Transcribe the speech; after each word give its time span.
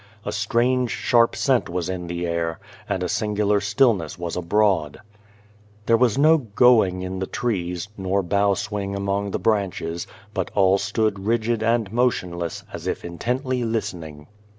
A 0.25 0.31
strange, 0.31 0.89
sharp 0.89 1.35
scent 1.35 1.69
was 1.69 1.87
in 1.87 2.07
the 2.07 2.25
air, 2.25 2.57
and 2.89 3.03
a 3.03 3.07
singular 3.07 3.59
stillness 3.61 4.17
was 4.17 4.35
abroad. 4.35 4.99
There 5.85 5.95
was 5.95 6.17
no" 6.17 6.37
going" 6.59 7.03
in 7.03 7.19
the 7.19 7.27
trees, 7.27 7.87
nor 7.97 8.23
bough 8.23 8.55
swing 8.55 8.95
among 8.95 9.29
the 9.29 9.37
branches, 9.37 10.07
but 10.33 10.49
all 10.55 10.77
The 10.77 10.77
Garden 10.77 10.77
of 10.77 10.77
God 10.77 10.81
stood 10.81 11.27
rigid 11.27 11.61
and 11.61 11.93
motionless 11.93 12.63
as 12.73 12.87
if 12.87 13.05
intently 13.05 13.63
listening. 13.63 14.25